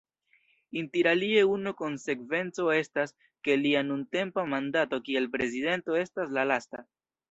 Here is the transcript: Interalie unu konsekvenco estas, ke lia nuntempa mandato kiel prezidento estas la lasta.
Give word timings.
Interalie 0.81 1.43
unu 1.49 1.73
konsekvenco 1.83 2.67
estas, 2.79 3.15
ke 3.45 3.61
lia 3.67 3.87
nuntempa 3.93 4.49
mandato 4.57 5.05
kiel 5.07 5.33
prezidento 5.39 6.05
estas 6.07 6.39
la 6.41 6.53
lasta. 6.53 6.87